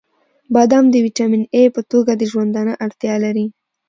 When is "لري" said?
3.25-3.45